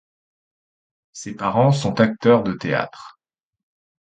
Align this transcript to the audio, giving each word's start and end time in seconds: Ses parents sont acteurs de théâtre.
Ses 1.11 1.35
parents 1.35 1.71
sont 1.71 1.99
acteurs 1.99 2.41
de 2.41 2.53
théâtre. 2.53 3.19